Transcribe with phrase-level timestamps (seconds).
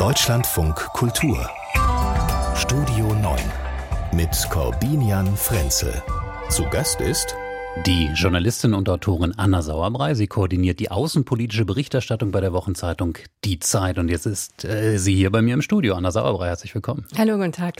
[0.00, 1.46] Deutschlandfunk Kultur
[2.56, 3.38] Studio 9
[4.14, 5.92] mit Corbinian Frenzel.
[6.48, 7.36] Zu Gast ist
[7.84, 13.58] die Journalistin und Autorin Anna Sauerbrei, sie koordiniert die außenpolitische Berichterstattung bei der Wochenzeitung Die
[13.58, 13.98] Zeit.
[13.98, 15.94] Und jetzt ist äh, sie hier bei mir im Studio.
[15.96, 17.04] Anna Sauerbrei, herzlich willkommen.
[17.18, 17.74] Hallo, guten Tag.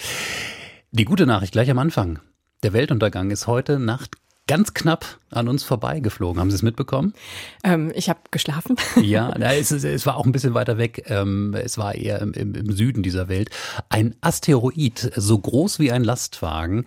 [0.90, 2.18] Die gute Nachricht gleich am Anfang.
[2.62, 4.16] Der Weltuntergang ist heute Nacht
[4.50, 6.40] ganz knapp an uns vorbeigeflogen.
[6.40, 7.14] Haben Sie es mitbekommen?
[7.62, 8.74] Ähm, ich habe geschlafen.
[9.00, 11.04] Ja, es, es, war auch ein bisschen weiter weg.
[11.06, 13.50] Ähm, es war eher im, im Süden dieser Welt.
[13.90, 16.84] Ein Asteroid, so groß wie ein Lastwagen,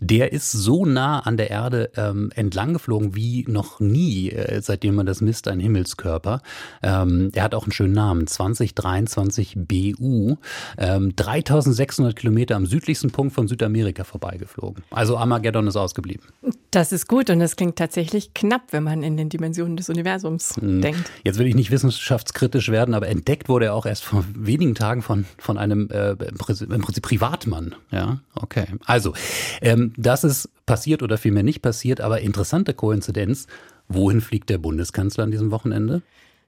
[0.00, 4.94] der ist so nah an der Erde ähm, entlang geflogen wie noch nie, äh, seitdem
[4.94, 6.42] man das misst, ein Himmelskörper.
[6.82, 10.36] Ähm, der hat auch einen schönen Namen, 2023 BU.
[10.78, 14.84] Ähm, 3600 Kilometer am südlichsten Punkt von Südamerika vorbeigeflogen.
[14.90, 16.24] Also Armageddon ist ausgeblieben.
[16.70, 20.56] Das ist gut und das klingt tatsächlich knapp, wenn man in den Dimensionen des Universums
[20.56, 20.80] hm.
[20.80, 21.10] denkt.
[21.22, 25.02] Jetzt will ich nicht wissenschaftskritisch werden, aber entdeckt wurde er auch erst vor wenigen Tagen
[25.02, 26.36] von, von einem äh, im
[26.82, 27.74] Prinzip Privatmann.
[27.90, 28.66] Ja, okay.
[28.86, 29.14] Also,
[29.60, 33.46] ähm, das ist passiert oder vielmehr nicht passiert, aber interessante Koinzidenz.
[33.88, 36.02] Wohin fliegt der Bundeskanzler an diesem Wochenende?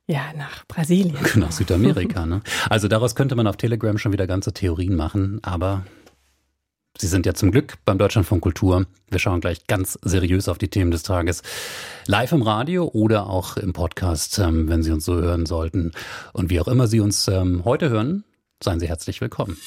[0.06, 1.16] Ja, nach Brasilien.
[1.34, 2.26] Nach Südamerika.
[2.26, 2.40] Ne?
[2.70, 5.84] Also daraus könnte man auf Telegram schon wieder ganze Theorien machen, aber
[6.98, 8.86] Sie sind ja zum Glück beim Deutschlandfunk Kultur.
[9.10, 11.42] Wir schauen gleich ganz seriös auf die Themen des Tages.
[12.06, 15.92] Live im Radio oder auch im Podcast, ähm, wenn Sie uns so hören sollten.
[16.32, 18.24] Und wie auch immer Sie uns ähm, heute hören,
[18.62, 19.58] seien Sie herzlich willkommen.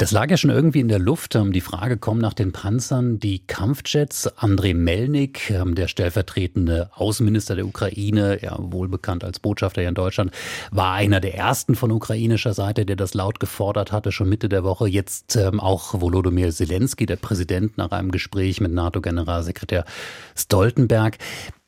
[0.00, 1.34] Das lag ja schon irgendwie in der Luft.
[1.34, 4.28] Ähm, die Frage kommt nach den Panzern, die Kampfjets.
[4.38, 9.94] Andrei Melnik, ähm, der stellvertretende Außenminister der Ukraine, ja wohl bekannt als Botschafter hier in
[9.94, 10.30] Deutschland,
[10.70, 14.64] war einer der ersten von ukrainischer Seite, der das laut gefordert hatte, schon Mitte der
[14.64, 14.88] Woche.
[14.88, 19.84] Jetzt ähm, auch Volodymyr Zelensky, der Präsident, nach einem Gespräch mit NATO-Generalsekretär
[20.34, 21.18] Stoltenberg.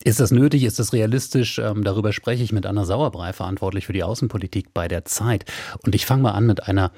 [0.05, 0.64] Ist das nötig?
[0.64, 1.56] Ist das realistisch?
[1.56, 5.44] darüber spreche ich mit Anna Sauerbrei, verantwortlich für die Außenpolitik bei der Zeit.
[5.84, 6.92] Und ich fange mal an mit einer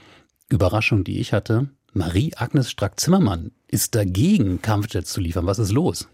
[0.55, 5.47] Überraschung, die ich hatte, Marie-Agnes Strack-Zimmermann ist dagegen, Kampfjets zu liefern.
[5.47, 6.09] Was ist los?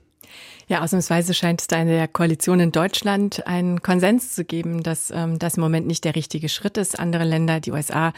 [0.70, 5.10] Ja, ausnahmsweise scheint es da in der Koalition in Deutschland einen Konsens zu geben, dass
[5.10, 6.96] ähm, das im Moment nicht der richtige Schritt ist.
[6.96, 8.12] Andere Länder, die USA,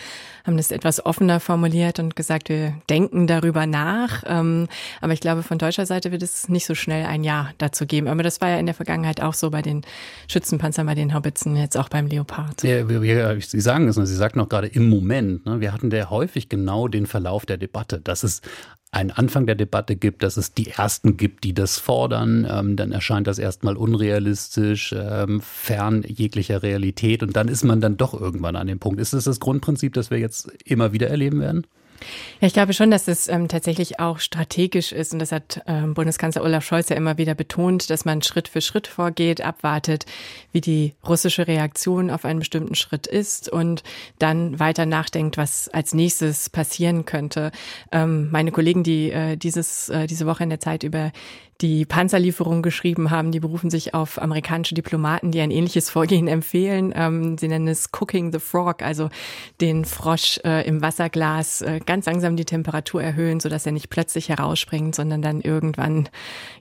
[0.45, 4.23] haben das etwas offener formuliert und gesagt, wir denken darüber nach.
[4.27, 4.69] Ähm,
[5.01, 8.07] aber ich glaube, von deutscher Seite wird es nicht so schnell ein Ja dazu geben.
[8.07, 9.81] Aber das war ja in der Vergangenheit auch so bei den
[10.29, 12.65] Schützenpanzern, bei den Haubitzen, jetzt auch beim Leopard.
[12.65, 15.47] Ja, wir, Sie sagen es, Sie sagten auch gerade im Moment.
[15.47, 18.43] Ne, wir hatten ja häufig genau den Verlauf der Debatte, dass es
[18.93, 22.47] einen Anfang der Debatte gibt, dass es die Ersten gibt, die das fordern.
[22.49, 27.23] Ähm, dann erscheint das erstmal unrealistisch, ähm, fern jeglicher Realität.
[27.23, 29.01] Und dann ist man dann doch irgendwann an dem Punkt.
[29.01, 31.67] Ist das das Grundprinzip, das wir jetzt immer wieder erleben werden?
[32.41, 35.95] Ja, ich glaube schon, dass es ähm, tatsächlich auch strategisch ist und das hat ähm,
[35.95, 40.07] Bundeskanzler Olaf Scholz ja immer wieder betont, dass man Schritt für Schritt vorgeht, abwartet,
[40.53, 43.83] wie die russische Reaktion auf einen bestimmten Schritt ist und
[44.19, 47.53] dann weiter nachdenkt, was als nächstes passieren könnte.
[47.91, 51.13] Ähm, meine Kollegen, die äh, dieses, äh, diese Woche in der Zeit über
[51.63, 53.31] die Panzerlieferung geschrieben haben.
[53.31, 56.93] Die berufen sich auf amerikanische Diplomaten, die ein ähnliches Vorgehen empfehlen.
[56.95, 59.09] Ähm, sie nennen es Cooking the Frog, also
[59.61, 64.29] den Frosch äh, im Wasserglas äh, ganz langsam die Temperatur erhöhen, sodass er nicht plötzlich
[64.29, 66.09] herausspringt, sondern dann irgendwann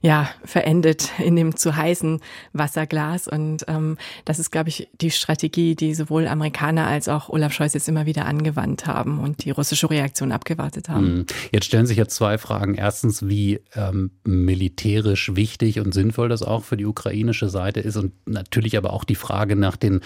[0.02, 2.20] ja verendet in dem zu heißen
[2.54, 3.28] Wasserglas.
[3.28, 7.74] Und ähm, das ist, glaube ich, die Strategie, die sowohl Amerikaner als auch Olaf Scholz
[7.74, 11.06] jetzt immer wieder angewandt haben und die russische Reaktion abgewartet haben.
[11.06, 11.26] Hm.
[11.52, 12.76] Jetzt stellen sich jetzt zwei Fragen.
[12.76, 17.96] Erstens, wie ähm, Militär militärisch wichtig und sinnvoll das auch für die ukrainische Seite ist
[17.96, 20.02] und natürlich aber auch die Frage nach den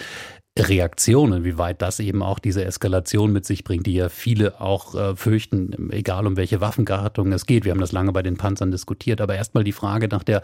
[0.58, 4.94] Reaktionen, wie weit das eben auch diese Eskalation mit sich bringt, die ja viele auch
[4.94, 7.64] äh, fürchten, egal um welche Waffengattung es geht.
[7.64, 10.42] Wir haben das lange bei den Panzern diskutiert, aber erstmal die Frage nach der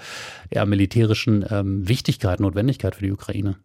[0.52, 3.56] ja, militärischen ähm, Wichtigkeit, Notwendigkeit für die Ukraine.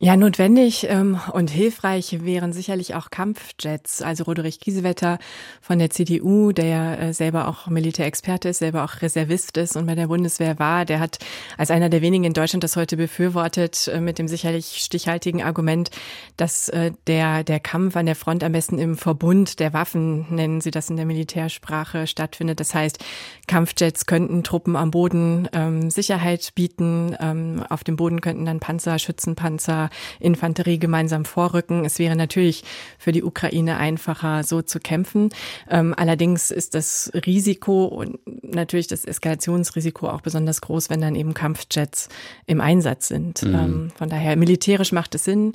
[0.00, 4.00] Ja, notwendig ähm, und hilfreich wären sicherlich auch Kampfjets.
[4.00, 5.18] Also Roderich Kiesewetter
[5.60, 9.86] von der CDU, der ja äh, selber auch Militärexperte ist, selber auch Reservist ist und
[9.86, 11.18] bei der Bundeswehr war, der hat
[11.56, 15.90] als einer der wenigen in Deutschland das heute befürwortet äh, mit dem sicherlich stichhaltigen Argument,
[16.36, 20.60] dass äh, der, der Kampf an der Front am besten im Verbund der Waffen, nennen
[20.60, 22.60] sie das in der Militärsprache, stattfindet.
[22.60, 23.04] Das heißt,
[23.48, 27.16] Kampfjets könnten Truppen am Boden ähm, Sicherheit bieten.
[27.18, 29.87] Ähm, auf dem Boden könnten dann Panzer, Schützenpanzer,
[30.20, 31.84] Infanterie gemeinsam vorrücken.
[31.84, 32.64] Es wäre natürlich
[32.98, 35.30] für die Ukraine einfacher, so zu kämpfen.
[35.70, 41.34] Ähm, allerdings ist das Risiko und natürlich das Eskalationsrisiko auch besonders groß, wenn dann eben
[41.34, 42.08] Kampfjets
[42.46, 43.42] im Einsatz sind.
[43.42, 43.54] Mhm.
[43.54, 45.54] Ähm, von daher militärisch macht es Sinn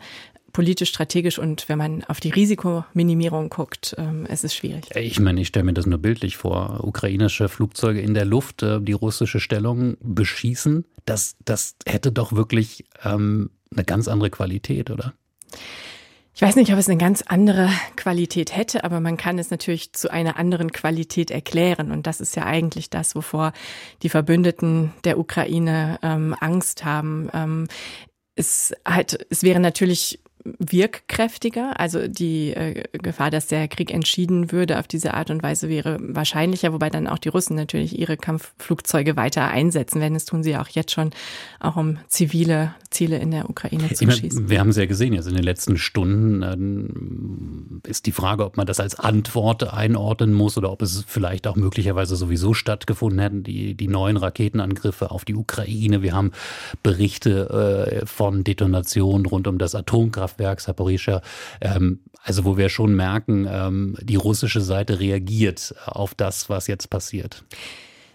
[0.54, 4.86] politisch, strategisch und wenn man auf die Risikominimierung guckt, ähm, es ist schwierig.
[4.96, 6.84] Ich meine, ich stelle mir das nur bildlich vor.
[6.84, 12.86] Ukrainische Flugzeuge in der Luft, äh, die russische Stellung beschießen, das, das hätte doch wirklich
[13.04, 15.14] ähm, eine ganz andere Qualität, oder?
[16.36, 19.94] Ich weiß nicht, ob es eine ganz andere Qualität hätte, aber man kann es natürlich
[19.94, 21.92] zu einer anderen Qualität erklären.
[21.92, 23.54] Und das ist ja eigentlich das, wovor
[24.02, 27.30] die Verbündeten der Ukraine ähm, Angst haben.
[27.34, 27.68] Ähm,
[28.36, 31.80] es, halt, es wäre natürlich wirkkräftiger.
[31.80, 35.98] Also die äh, Gefahr, dass der Krieg entschieden würde auf diese Art und Weise wäre
[36.02, 40.14] wahrscheinlicher, wobei dann auch die Russen natürlich ihre Kampfflugzeuge weiter einsetzen werden.
[40.14, 41.12] Das tun sie auch jetzt schon,
[41.60, 44.50] auch um zivile Ziele in der Ukraine zu meine, schießen.
[44.50, 48.58] Wir haben es ja gesehen, jetzt in den letzten Stunden äh, ist die Frage, ob
[48.58, 53.44] man das als Antwort einordnen muss oder ob es vielleicht auch möglicherweise sowieso stattgefunden hätten,
[53.44, 56.02] die, die neuen Raketenangriffe auf die Ukraine.
[56.02, 56.32] Wir haben
[56.84, 61.22] Berichte äh, von Detonationen rund um das Atomkraftwerk Kraftwerk Saporischa,
[61.62, 66.90] ähm, also wo wir schon merken, ähm, die russische Seite reagiert auf das, was jetzt
[66.90, 67.44] passiert.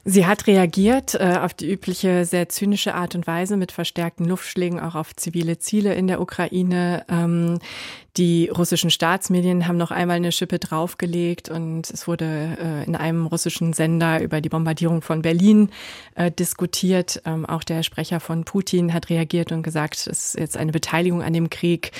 [0.04, 4.80] Sie hat reagiert äh, auf die übliche sehr zynische Art und Weise mit verstärkten Luftschlägen
[4.80, 7.04] auch auf zivile Ziele in der Ukraine.
[7.10, 7.58] Ähm,
[8.18, 13.26] die russischen Staatsmedien haben noch einmal eine Schippe draufgelegt und es wurde äh, in einem
[13.26, 15.70] russischen Sender über die Bombardierung von Berlin
[16.16, 17.22] äh, diskutiert.
[17.24, 21.22] Ähm, auch der Sprecher von Putin hat reagiert und gesagt, es ist jetzt eine Beteiligung
[21.22, 21.92] an dem Krieg.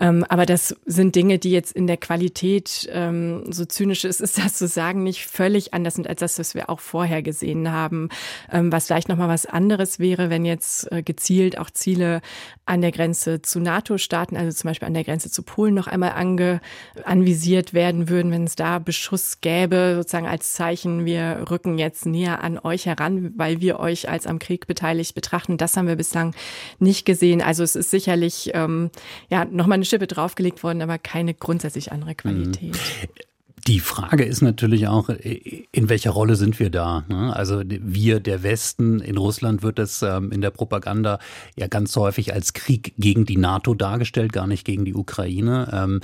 [0.00, 4.38] Ähm, aber das sind Dinge, die jetzt in der Qualität, ähm, so zynisch ist, ist
[4.44, 8.08] das zu sagen, nicht völlig anders sind als das, was wir auch vorher gesehen haben.
[8.50, 12.22] Ähm, was vielleicht nochmal was anderes wäre, wenn jetzt äh, gezielt auch Ziele
[12.66, 16.12] an der Grenze zu NATO-Staaten, also zum Beispiel an der Grenze zu Polen noch einmal
[16.12, 16.60] ange,
[17.04, 22.42] anvisiert werden würden, wenn es da Beschuss gäbe, sozusagen als Zeichen, wir rücken jetzt näher
[22.42, 25.56] an euch heran, weil wir euch als am Krieg beteiligt betrachten.
[25.56, 26.34] Das haben wir bislang
[26.78, 27.42] nicht gesehen.
[27.42, 28.90] Also es ist sicherlich ähm,
[29.28, 32.72] ja nochmal eine Schippe draufgelegt worden, aber keine grundsätzlich andere Qualität.
[32.72, 33.29] Mhm.
[33.66, 37.04] Die Frage ist natürlich auch, in welcher Rolle sind wir da?
[37.08, 37.34] Ne?
[37.34, 41.18] Also wir, der Westen, in Russland wird es ähm, in der Propaganda
[41.56, 45.68] ja ganz häufig als Krieg gegen die NATO dargestellt, gar nicht gegen die Ukraine.
[45.72, 46.00] Ähm,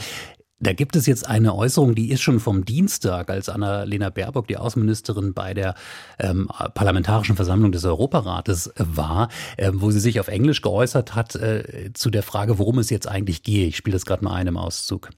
[0.59, 4.57] da gibt es jetzt eine Äußerung, die ist schon vom Dienstag, als Annalena Baerbock, die
[4.57, 5.75] Außenministerin, bei der
[6.19, 11.91] ähm, Parlamentarischen Versammlung des Europarates war, äh, wo sie sich auf Englisch geäußert hat äh,
[11.95, 13.67] zu der Frage, worum es jetzt eigentlich gehe.
[13.67, 15.11] Ich spiele das gerade mal ein im Auszug.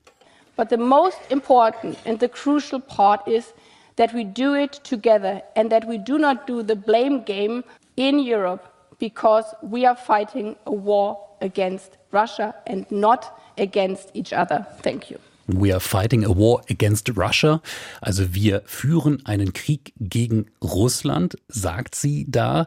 [0.59, 3.53] But the most important and the crucial part is
[3.95, 7.63] that we do it together and that we do not do the blame game
[7.97, 8.65] in Europe
[8.99, 14.67] because we are fighting a war against Russia and not against each other.
[14.83, 15.19] Thank you.
[15.47, 17.63] We are fighting a war against Russia.
[18.03, 22.67] Also wir führen einen Krieg gegen Russland, sagt sie da.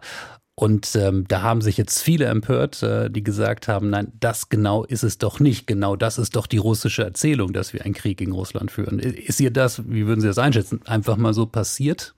[0.56, 4.84] Und ähm, da haben sich jetzt viele empört, äh, die gesagt haben, nein, das genau
[4.84, 5.66] ist es doch nicht.
[5.66, 9.00] Genau das ist doch die russische Erzählung, dass wir einen Krieg gegen Russland führen.
[9.00, 12.14] Ist ihr das, wie würden Sie das einschätzen, einfach mal so passiert?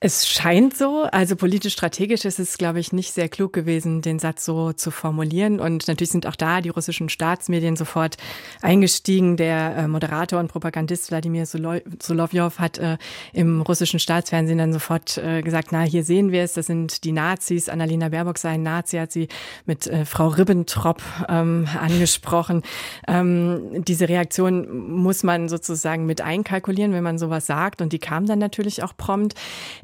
[0.00, 1.08] Es scheint so.
[1.10, 4.92] Also politisch strategisch ist es, glaube ich, nicht sehr klug gewesen, den Satz so zu
[4.92, 5.58] formulieren.
[5.58, 8.16] Und natürlich sind auch da die russischen Staatsmedien sofort
[8.62, 9.36] eingestiegen.
[9.36, 12.96] Der äh, Moderator und Propagandist Wladimir Solovjov hat äh,
[13.32, 17.10] im russischen Staatsfernsehen dann sofort äh, gesagt, na, hier sehen wir es, das sind die
[17.10, 17.68] Nazis.
[17.68, 19.26] Annalena Baerbock sei ein Nazi, hat sie
[19.66, 22.62] mit Frau Ribbentrop ähm, angesprochen.
[23.08, 27.82] Ähm, diese Reaktion muss man sozusagen mit einkalkulieren, wenn man sowas sagt.
[27.82, 29.34] Und die kam dann natürlich auch prompt.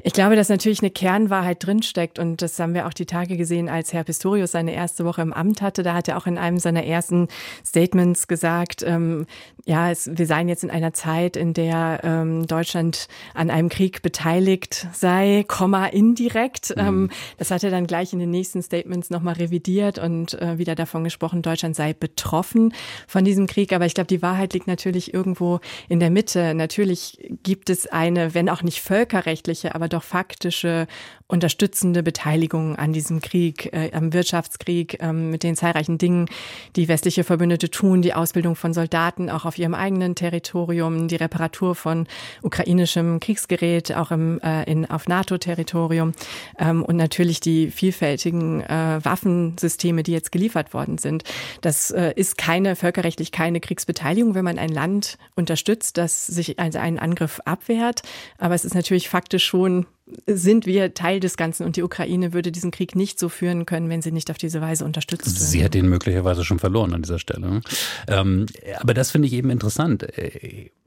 [0.07, 3.69] Ich glaube, dass natürlich eine Kernwahrheit drinsteckt und das haben wir auch die Tage gesehen,
[3.69, 5.81] als Herr Pistorius seine erste Woche im Amt hatte.
[5.81, 7.27] Da hat er auch in einem seiner ersten
[7.65, 9.25] Statements gesagt, ähm,
[9.67, 14.03] ja, es, wir seien jetzt in einer Zeit, in der ähm, Deutschland an einem Krieg
[14.03, 16.75] beteiligt sei, Komma indirekt.
[16.75, 16.85] Mhm.
[16.85, 20.75] Ähm, das hat er dann gleich in den nächsten Statements nochmal revidiert und äh, wieder
[20.75, 22.75] davon gesprochen, Deutschland sei betroffen
[23.07, 23.73] von diesem Krieg.
[23.73, 26.53] Aber ich glaube, die Wahrheit liegt natürlich irgendwo in der Mitte.
[26.53, 30.85] Natürlich gibt es eine, wenn auch nicht völkerrechtliche, aber doch faktische
[31.27, 36.27] unterstützende Beteiligung an diesem Krieg, äh, am Wirtschaftskrieg, ähm, mit den zahlreichen Dingen,
[36.75, 41.73] die westliche Verbündete tun, die Ausbildung von Soldaten auch auf ihrem eigenen Territorium, die Reparatur
[41.73, 42.05] von
[42.43, 46.11] ukrainischem Kriegsgerät auch im, äh, in, auf NATO-Territorium
[46.59, 51.23] ähm, und natürlich die vielfältigen äh, Waffensysteme, die jetzt geliefert worden sind.
[51.61, 56.77] Das äh, ist keine völkerrechtlich keine Kriegsbeteiligung, wenn man ein Land unterstützt, das sich also
[56.77, 58.03] einen Angriff abwehrt.
[58.37, 59.87] Aber es ist natürlich faktisch schon
[60.27, 63.89] sind wir Teil des Ganzen und die Ukraine würde diesen Krieg nicht so führen können,
[63.89, 65.37] wenn sie nicht auf diese Weise unterstützt wird.
[65.37, 67.61] Sie hätte ihn möglicherweise schon verloren an dieser Stelle.
[68.07, 68.45] Ähm,
[68.79, 70.05] aber das finde ich eben interessant.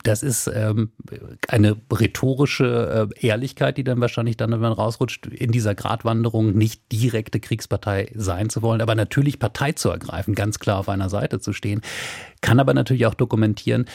[0.05, 0.93] Das ist ähm,
[1.49, 6.93] eine rhetorische äh, Ehrlichkeit, die dann wahrscheinlich dann, wenn man rausrutscht, in dieser Gratwanderung nicht
[6.93, 11.41] direkte Kriegspartei sein zu wollen, aber natürlich Partei zu ergreifen, ganz klar auf einer Seite
[11.41, 11.81] zu stehen.
[12.43, 13.87] Kann aber natürlich auch dokumentieren,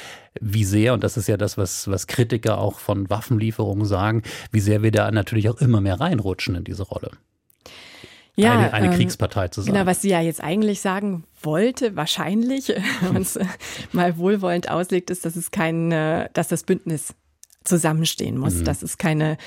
[0.41, 4.59] wie sehr, und das ist ja das, was, was Kritiker auch von Waffenlieferungen sagen, wie
[4.59, 7.11] sehr wir da natürlich auch immer mehr reinrutschen in diese Rolle.
[8.35, 9.73] Ja, eine, eine ähm, Kriegspartei zu sein.
[9.73, 12.69] Genau, was sie ja jetzt eigentlich sagen wollte, wahrscheinlich,
[13.01, 13.39] wenn man es
[13.91, 15.91] mal wohlwollend auslegt, ist, dass es kein,
[16.33, 17.13] dass das Bündnis
[17.63, 18.65] zusammenstehen muss, mhm.
[18.65, 19.37] dass es keine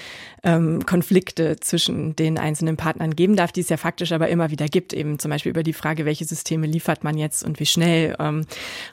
[0.43, 4.67] ähm, Konflikte zwischen den einzelnen Partnern geben darf, die es ja faktisch aber immer wieder
[4.67, 8.17] gibt, eben zum Beispiel über die Frage, welche Systeme liefert man jetzt und wie schnell.
[8.19, 8.47] Ähm,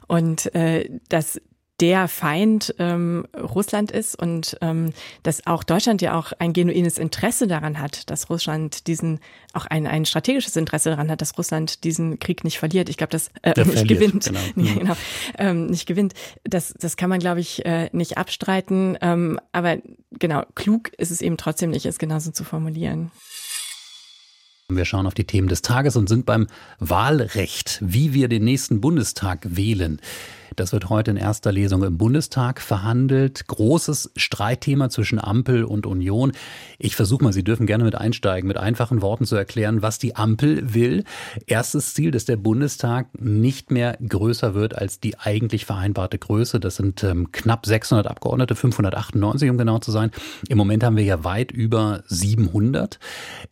[0.08, 1.40] und äh, dass
[1.80, 7.48] der Feind ähm, Russland ist und ähm, dass auch Deutschland ja auch ein genuines Interesse
[7.48, 9.20] daran hat, dass Russland diesen,
[9.54, 12.90] auch ein, ein strategisches Interesse daran hat, dass Russland diesen Krieg nicht verliert.
[12.90, 14.26] Ich glaube, das äh, nicht verliert, gewinnt.
[14.26, 14.40] Genau.
[14.56, 14.96] Ja, genau
[15.38, 16.14] ähm, nicht gewinnt.
[16.44, 18.98] Das, das kann man, glaube ich, äh, nicht abstreiten.
[19.02, 19.78] Ähm, aber
[20.12, 23.12] genau, klug ist es eben trotzdem nicht, es genauso zu formulieren.
[24.70, 26.48] Wir schauen auf die Themen des Tages und sind beim
[26.80, 30.00] Wahlrecht, wie wir den nächsten Bundestag wählen.
[30.56, 33.48] Das wird heute in erster Lesung im Bundestag verhandelt.
[33.48, 36.32] Großes Streitthema zwischen Ampel und Union.
[36.78, 40.16] Ich versuche mal, Sie dürfen gerne mit einsteigen, mit einfachen Worten zu erklären, was die
[40.16, 41.04] Ampel will.
[41.48, 46.60] Erstes Ziel, dass der Bundestag nicht mehr größer wird als die eigentlich vereinbarte Größe.
[46.60, 50.12] Das sind ähm, knapp 600 Abgeordnete, 598 um genau zu sein.
[50.50, 53.00] Im Moment haben wir ja weit über 700.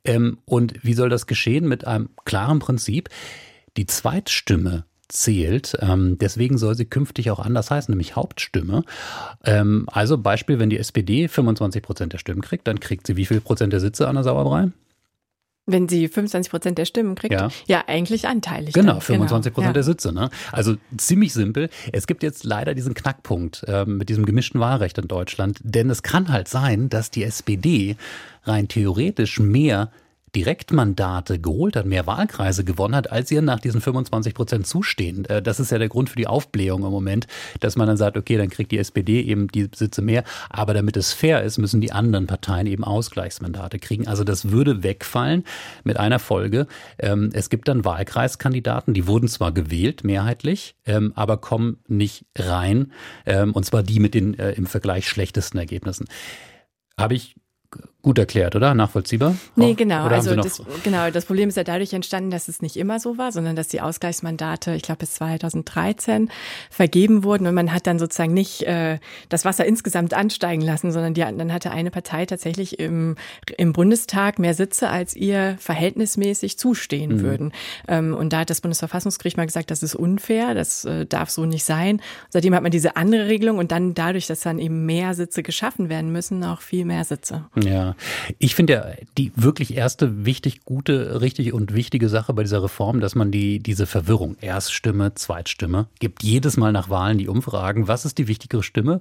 [0.03, 1.67] Ähm, und wie soll das geschehen?
[1.67, 3.09] Mit einem klaren Prinzip.
[3.77, 5.77] Die Zweitstimme zählt.
[5.79, 8.83] Ähm, deswegen soll sie künftig auch anders heißen, nämlich Hauptstimme.
[9.43, 13.25] Ähm, also Beispiel, wenn die SPD 25 Prozent der Stimmen kriegt, dann kriegt sie wie
[13.25, 14.69] viel Prozent der Sitze an der Sauerbrei?
[15.67, 17.33] Wenn sie 25 Prozent der Stimmen kriegt?
[17.33, 18.73] Ja, ja eigentlich anteilig.
[18.73, 19.73] Genau, 25 Prozent genau.
[19.73, 20.11] der Sitze.
[20.11, 20.31] Ne?
[20.51, 21.69] Also ziemlich simpel.
[21.91, 25.59] Es gibt jetzt leider diesen Knackpunkt äh, mit diesem gemischten Wahlrecht in Deutschland.
[25.63, 27.95] Denn es kann halt sein, dass die SPD
[28.43, 29.91] rein theoretisch mehr
[30.35, 35.25] Direktmandate geholt hat, mehr Wahlkreise gewonnen hat, als ihr nach diesen 25 Prozent zustehen.
[35.25, 37.27] Äh, das ist ja der Grund für die Aufblähung im Moment,
[37.59, 40.95] dass man dann sagt, okay, dann kriegt die SPD eben die Sitze mehr, aber damit
[40.95, 44.07] es fair ist, müssen die anderen Parteien eben Ausgleichsmandate kriegen.
[44.07, 45.43] Also das würde wegfallen
[45.83, 46.67] mit einer Folge.
[46.97, 52.93] Ähm, es gibt dann Wahlkreiskandidaten, die wurden zwar gewählt, mehrheitlich, ähm, aber kommen nicht rein,
[53.25, 56.05] ähm, und zwar die mit den äh, im Vergleich schlechtesten Ergebnissen.
[56.97, 57.35] Habe ich
[58.01, 58.73] gut erklärt, oder?
[58.73, 59.35] Nachvollziehbar?
[59.55, 60.05] Nee, genau.
[60.05, 63.31] Also das, genau, das Problem ist ja dadurch entstanden, dass es nicht immer so war,
[63.31, 66.29] sondern dass die Ausgleichsmandate, ich glaube bis 2013
[66.71, 68.97] vergeben wurden und man hat dann sozusagen nicht äh,
[69.29, 73.15] das Wasser insgesamt ansteigen lassen, sondern die, dann hatte eine Partei tatsächlich im,
[73.57, 77.21] im Bundestag mehr Sitze, als ihr verhältnismäßig zustehen mhm.
[77.21, 77.53] würden.
[77.87, 81.45] Ähm, und da hat das Bundesverfassungsgericht mal gesagt, das ist unfair, das äh, darf so
[81.45, 82.01] nicht sein.
[82.29, 85.89] Seitdem hat man diese andere Regelung und dann dadurch, dass dann eben mehr Sitze geschaffen
[85.89, 87.45] werden müssen, auch viel mehr Sitze.
[87.61, 87.95] Ja.
[88.39, 88.85] Ich finde ja
[89.17, 93.59] die wirklich erste wichtig, gute, richtig und wichtige Sache bei dieser Reform, dass man die,
[93.59, 98.63] diese Verwirrung, Erststimme, Zweitstimme, gibt jedes Mal nach Wahlen die Umfragen, was ist die wichtigere
[98.63, 98.99] Stimme?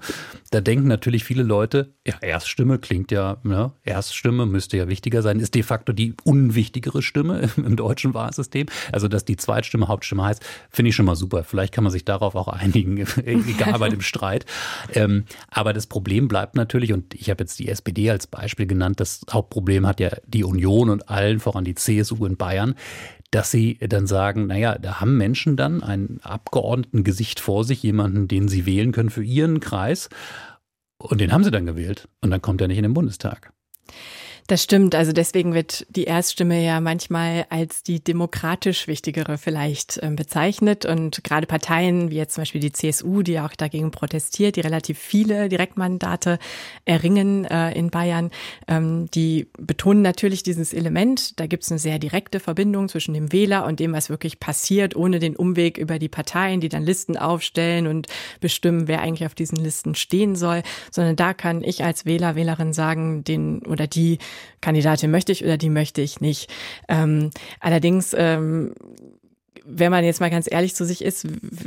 [0.50, 5.40] Da denken natürlich viele Leute, ja, Erststimme klingt ja, ja Erststimme müsste ja wichtiger sein,
[5.40, 8.66] ist de facto die unwichtigere Stimme im deutschen Wahlsystem.
[8.92, 11.44] Also, dass die Zweitstimme Hauptstimme heißt, finde ich schon mal super.
[11.44, 14.46] Vielleicht kann man sich darauf auch einigen, egal bei dem Streit.
[14.94, 18.80] Ähm, aber das Problem bleibt natürlich, und ich habe jetzt die SPD als Beispiel genannt,
[18.80, 19.00] genannt.
[19.00, 22.74] Das Hauptproblem hat ja die Union und allen voran die CSU in Bayern
[23.32, 28.48] dass sie dann sagen, naja, da haben Menschen dann ein Abgeordnetengesicht vor sich, jemanden, den
[28.48, 30.08] sie wählen können für ihren Kreis.
[30.98, 32.08] Und den haben sie dann gewählt.
[32.20, 33.52] Und dann kommt er nicht in den Bundestag.
[34.50, 34.96] Das stimmt.
[34.96, 40.84] Also deswegen wird die Erststimme ja manchmal als die demokratisch wichtigere vielleicht ähm, bezeichnet.
[40.84, 44.98] Und gerade Parteien wie jetzt zum Beispiel die CSU, die auch dagegen protestiert, die relativ
[44.98, 46.40] viele Direktmandate
[46.84, 48.32] erringen äh, in Bayern,
[48.66, 51.38] ähm, die betonen natürlich dieses Element.
[51.38, 54.96] Da gibt es eine sehr direkte Verbindung zwischen dem Wähler und dem, was wirklich passiert,
[54.96, 58.08] ohne den Umweg über die Parteien, die dann Listen aufstellen und
[58.40, 60.64] bestimmen, wer eigentlich auf diesen Listen stehen soll.
[60.90, 64.18] Sondern da kann ich als Wähler, Wählerin sagen, den oder die
[64.60, 66.50] Kandidatin möchte ich oder die möchte ich nicht.
[66.88, 67.30] Ähm,
[67.60, 68.74] allerdings ähm,
[69.64, 71.26] wenn man jetzt mal ganz ehrlich zu sich ist,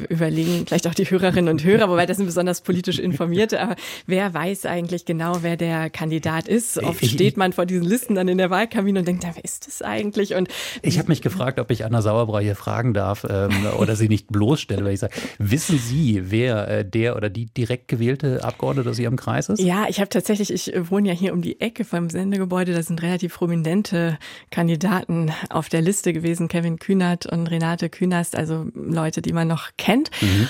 [0.09, 3.75] überlegen vielleicht auch die Hörerinnen und Hörer, wobei das sind besonders politisch Informierte, aber
[4.07, 6.81] wer weiß eigentlich genau, wer der Kandidat ist?
[6.81, 9.81] Oft steht man vor diesen Listen dann in der Wahlkabine und denkt, wer ist das
[9.81, 10.35] eigentlich?
[10.35, 10.49] Und
[10.81, 14.27] ich habe mich gefragt, ob ich Anna Sauerbrei hier fragen darf ähm, oder sie nicht
[14.27, 18.99] bloßstelle, weil ich sage, wissen Sie, wer äh, der oder die direkt gewählte Abgeordnete aus
[18.99, 19.59] Ihrem Kreis ist?
[19.59, 23.01] Ja, ich habe tatsächlich, ich wohne ja hier um die Ecke vom Sendegebäude, da sind
[23.01, 24.17] relativ prominente
[24.51, 29.71] Kandidaten auf der Liste gewesen, Kevin Kühnert und Renate Künast, also Leute, die man noch
[29.77, 30.09] kennt.
[30.21, 30.49] Mhm.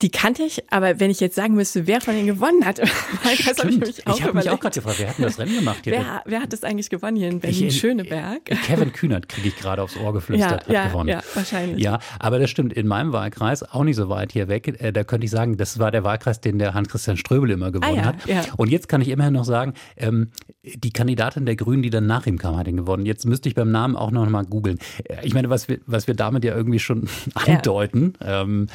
[0.00, 2.78] Die kannte ich, aber wenn ich jetzt sagen müsste, wer von denen gewonnen hat,
[3.46, 5.40] das habe ich mich auch Ich habe mich auch gerade gefragt, wer hat denn das
[5.40, 5.94] Rennen gemacht hier?
[5.94, 8.44] Wer, wer hat das eigentlich gewonnen hier in Berlin-Schöneberg?
[8.44, 11.08] Kevin Kühnert kriege ich gerade aufs Ohr geflüstert, ja, hat ja, gewonnen.
[11.08, 11.82] Ja, wahrscheinlich.
[11.82, 15.02] Ja, aber das stimmt, in meinem Wahlkreis, auch nicht so weit hier weg, äh, da
[15.02, 18.36] könnte ich sagen, das war der Wahlkreis, den der Hans-Christian Ströbel immer gewonnen ah, ja,
[18.36, 18.52] hat.
[18.56, 20.30] Und jetzt kann ich immerhin noch sagen, ähm,
[20.62, 23.04] die Kandidatin der Grünen, die dann nach ihm kam, hat ihn gewonnen.
[23.04, 24.78] Jetzt müsste ich beim Namen auch noch mal googeln.
[25.04, 28.68] Äh, ich meine, was wir, was wir damit ja irgendwie schon andeuten, ähm,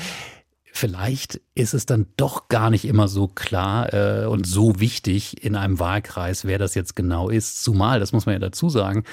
[0.76, 5.56] vielleicht ist es dann doch gar nicht immer so klar äh, und so wichtig in
[5.56, 7.64] einem Wahlkreis, wer das jetzt genau ist.
[7.64, 9.04] Zumal, das muss man ja dazu sagen,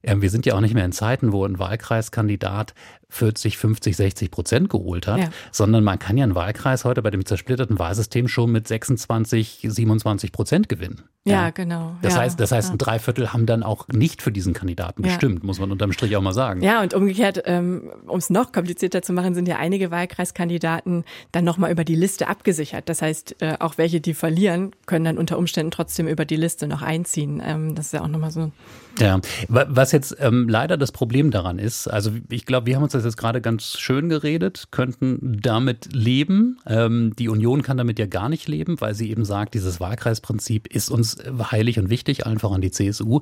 [0.00, 2.74] äh, wir sind ja auch nicht mehr in Zeiten, wo ein Wahlkreiskandidat
[3.10, 5.28] 40, 50, 60 Prozent geholt hat, ja.
[5.52, 10.32] sondern man kann ja einen Wahlkreis heute bei dem zersplitterten Wahlsystem schon mit 26, 27
[10.32, 11.02] Prozent gewinnen.
[11.24, 11.50] Ja, ja.
[11.50, 11.96] genau.
[12.00, 12.20] Das ja.
[12.20, 15.70] heißt, das heißt, ein Dreiviertel haben dann auch nicht für diesen Kandidaten gestimmt, muss man
[15.70, 16.62] unterm Strich auch mal sagen.
[16.62, 21.44] Ja, und umgekehrt, ähm, um es noch komplizierter zu machen, sind ja einige Wahlkreiskandidaten dann
[21.44, 22.88] nochmal über die Liste abgesichert.
[22.88, 26.66] Das heißt, äh, auch welche, die verlieren, können dann unter Umständen trotzdem über die Liste
[26.66, 27.42] noch einziehen.
[27.44, 28.50] Ähm, das ist ja auch nochmal so.
[28.98, 32.92] Ja, was jetzt ähm, leider das Problem daran ist, also ich glaube, wir haben uns
[32.92, 36.58] das jetzt gerade ganz schön geredet, könnten damit leben.
[36.66, 40.66] Ähm, die Union kann damit ja gar nicht leben, weil sie eben sagt, dieses Wahlkreisprinzip
[40.68, 41.18] ist uns
[41.50, 43.20] heilig und wichtig, allen voran die CSU.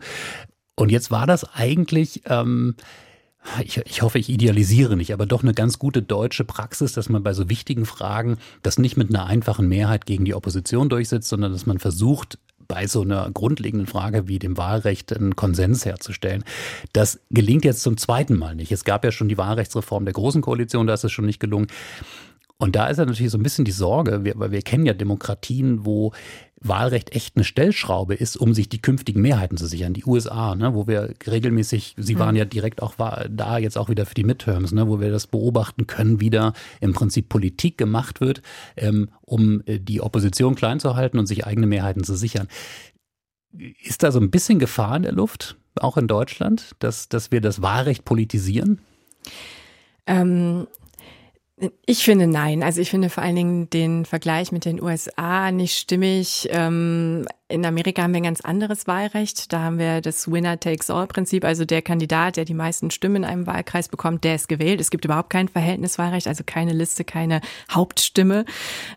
[0.74, 2.76] Und jetzt war das eigentlich, ähm,
[3.62, 7.22] ich, ich, hoffe, ich idealisiere nicht, aber doch eine ganz gute deutsche Praxis, dass man
[7.22, 11.52] bei so wichtigen Fragen das nicht mit einer einfachen Mehrheit gegen die Opposition durchsetzt, sondern
[11.52, 12.38] dass man versucht,
[12.68, 16.44] bei so einer grundlegenden Frage wie dem Wahlrecht einen Konsens herzustellen.
[16.92, 18.70] Das gelingt jetzt zum zweiten Mal nicht.
[18.70, 21.68] Es gab ja schon die Wahlrechtsreform der Großen Koalition, da ist es schon nicht gelungen.
[22.60, 25.86] Und da ist ja natürlich so ein bisschen die Sorge, weil wir kennen ja Demokratien,
[25.86, 26.12] wo
[26.60, 29.94] Wahlrecht echt eine Stellschraube ist, um sich die künftigen Mehrheiten zu sichern.
[29.94, 32.38] Die USA, ne, wo wir regelmäßig, Sie waren mhm.
[32.38, 35.86] ja direkt auch da jetzt auch wieder für die Midterms, ne, wo wir das beobachten
[35.86, 38.42] können, wie da im Prinzip Politik gemacht wird,
[38.76, 42.48] ähm, um äh, die Opposition klein zu halten und sich eigene Mehrheiten zu sichern.
[43.84, 47.40] Ist da so ein bisschen Gefahr in der Luft, auch in Deutschland, dass, dass wir
[47.40, 48.80] das Wahlrecht politisieren?
[50.08, 50.66] Ähm,
[51.86, 52.62] ich finde nein.
[52.62, 56.48] Also ich finde vor allen Dingen den Vergleich mit den USA nicht stimmig.
[56.50, 59.52] Ähm, in Amerika haben wir ein ganz anderes Wahlrecht.
[59.52, 61.44] Da haben wir das Winner-Takes-All-Prinzip.
[61.44, 64.80] Also der Kandidat, der die meisten Stimmen in einem Wahlkreis bekommt, der ist gewählt.
[64.82, 67.40] Es gibt überhaupt kein Verhältniswahlrecht, also keine Liste, keine
[67.70, 68.44] Hauptstimme.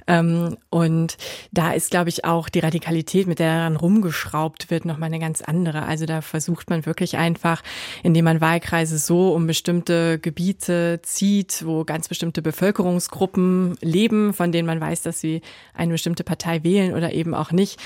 [0.05, 1.17] Ähm, und
[1.51, 5.41] da ist, glaube ich, auch die Radikalität, mit der daran rumgeschraubt wird, nochmal eine ganz
[5.41, 5.83] andere.
[5.83, 7.63] Also da versucht man wirklich einfach,
[8.03, 14.65] indem man Wahlkreise so um bestimmte Gebiete zieht, wo ganz bestimmte Bevölkerungsgruppen leben, von denen
[14.65, 15.41] man weiß, dass sie
[15.73, 17.79] eine bestimmte Partei wählen oder eben auch nicht,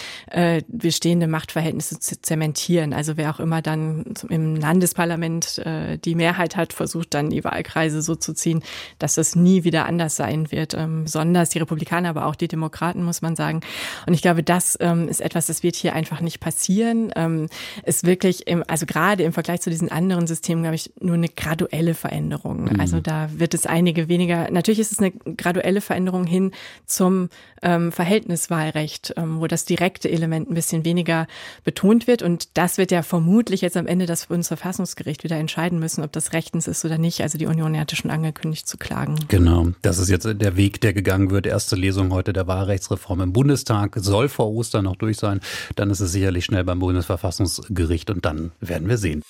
[0.56, 2.94] äh, bestehende Machtverhältnisse zu zementieren.
[2.94, 8.02] Also wer auch immer dann im Landesparlament äh, die Mehrheit hat, versucht dann die Wahlkreise
[8.02, 8.64] so zu ziehen,
[9.00, 10.74] dass das nie wieder anders sein wird.
[10.74, 13.62] Ähm, besonders die Republikaner, aber auch die Demokraten, muss man sagen.
[14.08, 17.12] Und ich glaube, das ähm, ist etwas, das wird hier einfach nicht passieren.
[17.16, 17.48] Ähm,
[17.84, 21.30] ist wirklich, im, also gerade im Vergleich zu diesen anderen Systemen, glaube ich, nur eine
[21.30, 22.66] graduelle Veränderung.
[22.66, 22.80] Mhm.
[22.80, 26.52] Also da wird es einige weniger, natürlich ist es eine graduelle Veränderung hin
[26.86, 27.30] zum
[27.62, 31.28] ähm, Verhältniswahlrecht, ähm, wo das direkte Element ein bisschen weniger
[31.64, 32.22] betont wird.
[32.22, 36.34] Und das wird ja vermutlich jetzt am Ende das Bundesverfassungsgericht wieder entscheiden müssen, ob das
[36.34, 37.22] rechtens ist oder nicht.
[37.22, 39.16] Also die Union hatte schon angekündigt zu klagen.
[39.28, 41.46] Genau, das ist jetzt der Weg, der gegangen wird.
[41.46, 45.40] Erste Lesung heute der Wahlrechtsreform im Bundestag soll vor Ostern noch durch sein.
[45.76, 49.24] Dann ist es sicherlich schnell beim Bundesverfassungsgericht und dann werden wir sehen.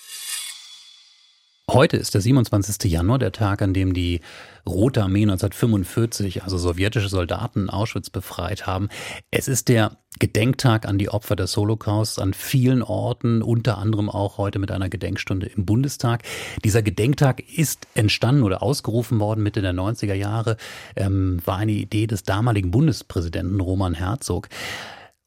[1.71, 2.91] Heute ist der 27.
[2.91, 4.21] Januar, der Tag, an dem die
[4.69, 8.87] Rote Armee 1945, also sowjetische Soldaten Auschwitz befreit haben.
[9.31, 14.37] Es ist der Gedenktag an die Opfer des Holocaust an vielen Orten, unter anderem auch
[14.37, 16.21] heute mit einer Gedenkstunde im Bundestag.
[16.63, 20.57] Dieser Gedenktag ist entstanden oder ausgerufen worden Mitte der 90er Jahre,
[20.95, 24.49] ähm, war eine Idee des damaligen Bundespräsidenten Roman Herzog.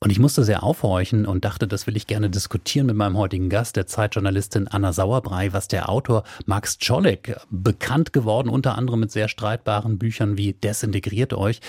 [0.00, 3.48] Und ich musste sehr aufhorchen und dachte, das will ich gerne diskutieren mit meinem heutigen
[3.48, 9.10] Gast, der Zeitjournalistin Anna Sauerbrei, was der Autor Max Czolek, bekannt geworden unter anderem mit
[9.10, 11.60] sehr streitbaren Büchern wie Desintegriert euch,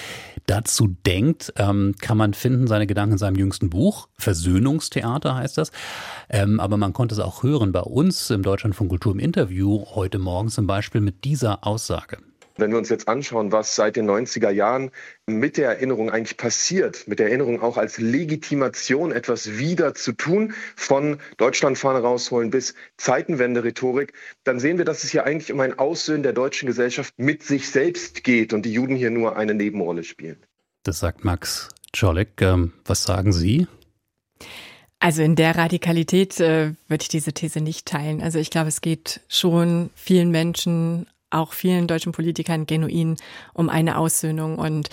[0.45, 5.71] dazu denkt, ähm, kann man finden, seine Gedanken in seinem jüngsten Buch, Versöhnungstheater heißt das.
[6.29, 9.85] Ähm, aber man konnte es auch hören bei uns im Deutschland von Kultur im Interview
[9.95, 12.19] heute Morgen zum Beispiel mit dieser Aussage.
[12.59, 14.91] Wenn wir uns jetzt anschauen, was seit den 90er Jahren
[15.27, 20.53] mit der Erinnerung eigentlich passiert, mit der Erinnerung auch als Legitimation etwas wieder zu tun,
[20.75, 26.23] von Deutschlandfahne rausholen bis Zeitenwende-Rhetorik, dann sehen wir, dass es hier eigentlich um ein Aussöhnen
[26.23, 30.37] der deutschen Gesellschaft mit sich selbst geht und die Juden hier nur eine Nebenrolle spielen.
[30.83, 32.41] Das sagt Max Czolek.
[32.41, 33.67] Ähm, was sagen Sie?
[34.99, 38.21] Also in der Radikalität äh, würde ich diese These nicht teilen.
[38.21, 43.17] Also ich glaube, es geht schon vielen Menschen auch vielen deutschen Politikern genuin
[43.53, 44.57] um eine Aussöhnung.
[44.57, 44.89] Und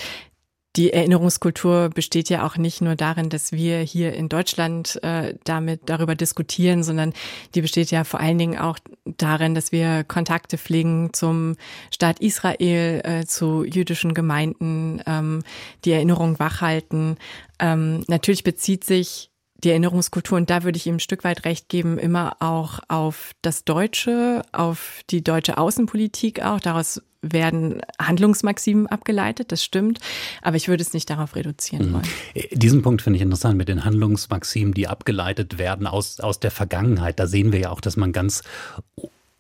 [0.77, 5.83] die Erinnerungskultur besteht ja auch nicht nur darin, dass wir hier in Deutschland äh, damit
[5.87, 7.15] darüber diskutieren, sondern
[7.55, 11.57] die besteht ja vor allen Dingen auch darin, dass wir Kontakte pflegen zum
[11.91, 15.43] Staat Israel, äh, zu jüdischen Gemeinden, ähm,
[15.87, 17.17] die Erinnerung wachhalten.
[17.59, 19.31] Ähm, natürlich bezieht sich
[19.65, 23.33] die Erinnerungskultur, und da würde ich ihm ein Stück weit recht geben, immer auch auf
[23.43, 26.61] das Deutsche, auf die deutsche Außenpolitik auch.
[26.61, 29.99] Daraus werden Handlungsmaximen abgeleitet, das stimmt,
[30.43, 31.95] aber ich würde es nicht darauf reduzieren mhm.
[31.95, 32.09] wollen.
[32.53, 37.19] Diesen Punkt finde ich interessant mit den Handlungsmaximen, die abgeleitet werden aus, aus der Vergangenheit.
[37.19, 38.43] Da sehen wir ja auch, dass man ganz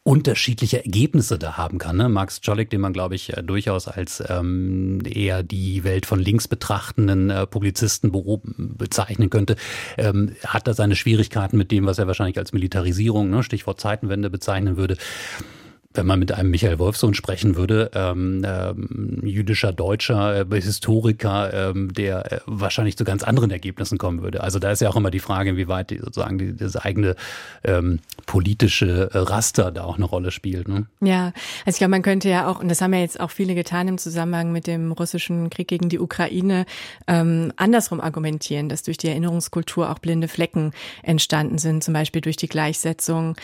[0.06, 1.96] unterschiedliche Ergebnisse da haben kann.
[1.96, 2.08] Ne?
[2.08, 6.46] Max Czolek, den man, glaube ich, äh, durchaus als ähm, eher die Welt von links
[6.46, 8.12] betrachtenden äh, Publizisten
[8.56, 9.56] bezeichnen könnte,
[9.98, 14.30] ähm, hat da seine Schwierigkeiten mit dem, was er wahrscheinlich als Militarisierung, ne, Stichwort Zeitenwende
[14.30, 14.96] bezeichnen würde
[15.96, 21.92] wenn man mit einem Michael Wolfsohn sprechen würde, ähm, ähm, jüdischer Deutscher, äh, Historiker, ähm,
[21.92, 24.42] der äh, wahrscheinlich zu ganz anderen Ergebnissen kommen würde.
[24.42, 27.16] Also da ist ja auch immer die Frage, inwieweit die, sozusagen die, das eigene
[27.64, 30.68] ähm, politische äh, Raster da auch eine Rolle spielt.
[30.68, 30.86] Ne?
[31.00, 31.32] Ja,
[31.64, 33.88] also ich glaube, man könnte ja auch, und das haben ja jetzt auch viele getan
[33.88, 36.66] im Zusammenhang mit dem russischen Krieg gegen die Ukraine,
[37.06, 42.36] ähm, andersrum argumentieren, dass durch die Erinnerungskultur auch blinde Flecken entstanden sind, zum Beispiel durch
[42.36, 43.36] die Gleichsetzung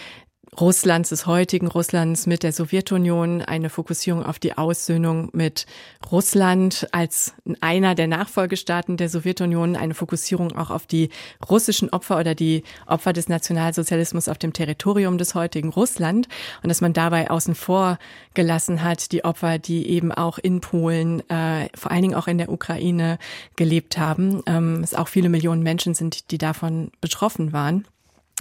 [0.60, 5.64] Russlands, des heutigen Russlands mit der Sowjetunion, eine Fokussierung auf die Aussöhnung mit
[6.10, 11.08] Russland als einer der Nachfolgestaaten der Sowjetunion, eine Fokussierung auch auf die
[11.48, 16.28] russischen Opfer oder die Opfer des Nationalsozialismus auf dem Territorium des heutigen Russland
[16.62, 17.98] und dass man dabei außen vor
[18.34, 22.36] gelassen hat, die Opfer, die eben auch in Polen, äh, vor allen Dingen auch in
[22.36, 23.18] der Ukraine
[23.56, 27.86] gelebt haben, ähm, es auch viele Millionen Menschen sind, die davon betroffen waren.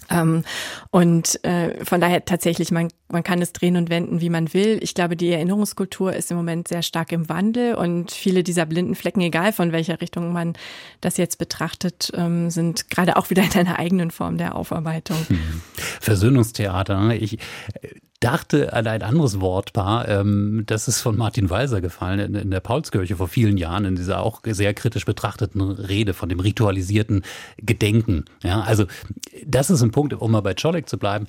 [0.10, 0.44] Ähm,
[0.90, 4.80] und äh, von daher tatsächlich, man, man kann es drehen und wenden, wie man will.
[4.82, 8.96] Ich glaube, die Erinnerungskultur ist im Moment sehr stark im Wandel und viele dieser blinden
[8.96, 10.54] Flecken, egal von welcher Richtung man
[11.00, 15.18] das jetzt betrachtet, ähm, sind gerade auch wieder in einer eigenen Form der Aufarbeitung.
[15.28, 15.62] Hm.
[16.02, 17.00] Versöhnungstheater.
[17.00, 17.18] Ne?
[17.18, 17.38] Ich
[18.22, 22.62] dachte an ein anderes Wortpaar, ähm, das ist von Martin Walser gefallen in, in, der
[22.62, 27.24] Paulskirche vor vielen Jahren, in dieser auch sehr kritisch betrachteten Rede von dem ritualisierten
[27.58, 28.26] Gedenken.
[28.44, 28.86] Ja, also
[29.46, 31.28] das ist ein Punkt, um mal bei Czolek zu bleiben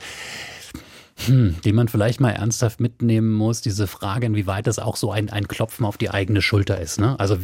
[1.26, 5.30] hm, den man vielleicht mal ernsthaft mitnehmen muss, diese Frage, inwieweit das auch so ein,
[5.30, 7.00] ein Klopfen auf die eigene Schulter ist.
[7.00, 7.18] Ne?
[7.20, 7.38] Also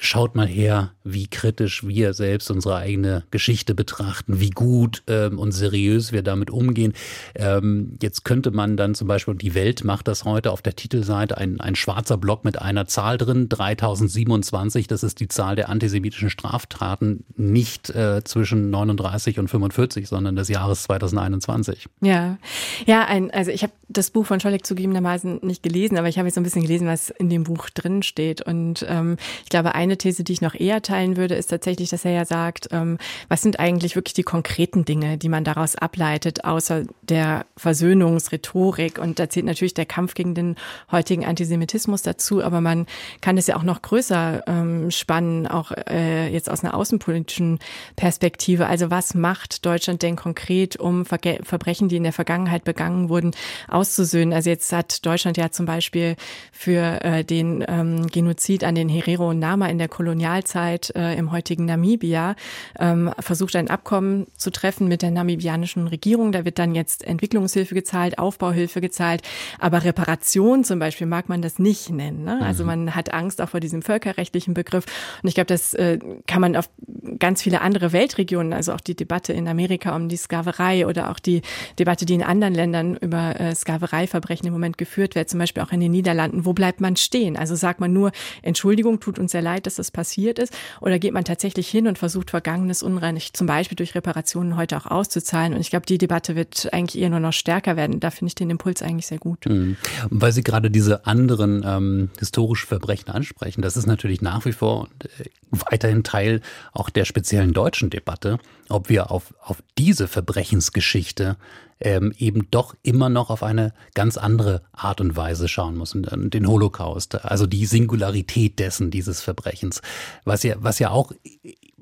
[0.00, 5.52] schaut mal her, wie kritisch wir selbst unsere eigene Geschichte betrachten, wie gut ähm, und
[5.52, 6.92] seriös wir damit umgehen.
[7.34, 11.38] Ähm, jetzt könnte man dann zum Beispiel, die Welt macht das heute auf der Titelseite,
[11.38, 16.30] ein, ein schwarzer Block mit einer Zahl drin, 3027, das ist die Zahl der antisemitischen
[16.30, 21.88] Straftaten, nicht äh, zwischen 39 und 45, sondern des Jahres 2021.
[22.00, 22.38] Ja,
[22.86, 26.28] ja, ein, also ich habe das Buch von Scholleck zugegebenermaßen nicht gelesen, aber ich habe
[26.28, 28.42] jetzt so ein bisschen gelesen, was in dem Buch drin steht.
[28.42, 32.04] Und ähm, ich glaube, eine These, die ich noch eher teilen würde, ist tatsächlich, dass
[32.04, 36.44] er ja sagt, ähm, was sind eigentlich wirklich die konkreten Dinge, die man daraus ableitet,
[36.44, 38.98] außer der Versöhnungsrhetorik.
[38.98, 40.56] Und da zählt natürlich der Kampf gegen den
[40.90, 42.86] heutigen Antisemitismus dazu, aber man
[43.20, 47.58] kann es ja auch noch größer ähm, spannen, auch äh, jetzt aus einer außenpolitischen
[47.94, 48.66] Perspektive.
[48.66, 53.08] Also was macht Deutschland denn konkret, um Verge Verbrechen, die in der Vergangenheit begangen begangen
[53.08, 53.32] wurden,
[53.68, 54.32] auszusöhnen.
[54.32, 56.16] Also jetzt hat Deutschland ja zum Beispiel
[56.52, 61.32] für äh, den ähm, Genozid an den Herero und Nama in der Kolonialzeit äh, im
[61.32, 62.36] heutigen Namibia
[62.78, 66.30] ähm, versucht, ein Abkommen zu treffen mit der namibianischen Regierung.
[66.30, 69.22] Da wird dann jetzt Entwicklungshilfe gezahlt, Aufbauhilfe gezahlt,
[69.58, 72.24] aber Reparation zum Beispiel mag man das nicht nennen.
[72.24, 72.40] Ne?
[72.42, 72.66] Also mhm.
[72.66, 74.84] man hat Angst auch vor diesem völkerrechtlichen Begriff.
[75.22, 76.70] Und ich glaube, das äh, kann man auf
[77.18, 81.18] ganz viele andere Weltregionen, also auch die Debatte in Amerika um die Sklaverei oder auch
[81.18, 81.42] die
[81.78, 85.62] Debatte, die in anderen Ländern dann über äh, Sklavereiverbrechen im Moment geführt wird, zum Beispiel
[85.62, 87.36] auch in den Niederlanden, wo bleibt man stehen?
[87.36, 88.12] Also sagt man nur,
[88.42, 91.98] Entschuldigung, tut uns sehr leid, dass das passiert ist, oder geht man tatsächlich hin und
[91.98, 95.54] versucht, vergangenes Unrecht zum Beispiel durch Reparationen heute auch auszuzahlen?
[95.54, 98.00] Und ich glaube, die Debatte wird eigentlich eher nur noch stärker werden.
[98.00, 99.46] Da finde ich den Impuls eigentlich sehr gut.
[99.46, 99.76] Mhm.
[100.10, 104.88] Weil Sie gerade diese anderen ähm, historischen Verbrechen ansprechen, das ist natürlich nach wie vor
[105.18, 106.40] äh, weiterhin Teil
[106.72, 111.36] auch der speziellen deutschen Debatte, ob wir auf, auf diese Verbrechensgeschichte
[111.80, 115.94] ähm, eben doch immer noch auf eine ganz andere Art und Weise schauen muss.
[115.94, 119.82] Und, und den Holocaust, also die Singularität dessen, dieses Verbrechens,
[120.24, 121.12] was ja, was ja auch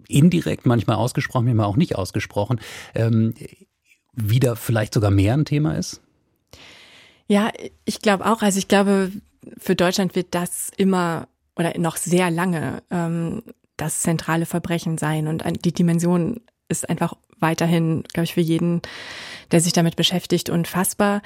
[0.09, 2.61] indirekt manchmal ausgesprochen, manchmal auch nicht ausgesprochen,
[2.95, 3.35] ähm,
[4.13, 6.01] wieder vielleicht sogar mehr ein Thema ist?
[7.27, 7.51] Ja,
[7.85, 8.43] ich glaube auch.
[8.43, 9.11] Also ich glaube,
[9.59, 13.43] für Deutschland wird das immer oder noch sehr lange ähm,
[13.77, 15.29] das zentrale Verbrechen sein.
[15.29, 18.81] Und die Dimension ist einfach weiterhin, glaube ich, für jeden,
[19.53, 21.21] der sich damit beschäftigt, unfassbar.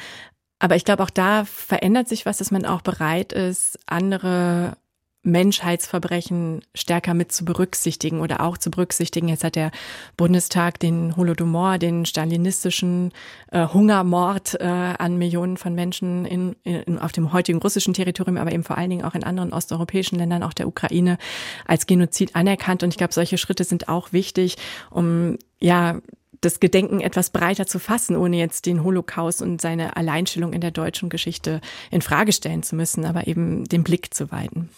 [0.58, 4.76] Aber ich glaube, auch da verändert sich was, dass man auch bereit ist, andere
[5.22, 9.28] Menschheitsverbrechen stärker mit zu berücksichtigen oder auch zu berücksichtigen.
[9.28, 9.70] Jetzt hat der
[10.16, 13.12] Bundestag den Holodomor, den stalinistischen
[13.50, 18.52] äh, Hungermord äh, an Millionen von Menschen in, in, auf dem heutigen russischen Territorium, aber
[18.52, 21.18] eben vor allen Dingen auch in anderen osteuropäischen Ländern, auch der Ukraine,
[21.66, 22.82] als Genozid anerkannt.
[22.82, 24.56] Und ich glaube, solche Schritte sind auch wichtig,
[24.90, 26.00] um ja
[26.40, 30.70] das Gedenken etwas breiter zu fassen, ohne jetzt den Holocaust und seine Alleinstellung in der
[30.70, 34.68] deutschen Geschichte in Frage stellen zu müssen, aber eben den Blick zu weiten.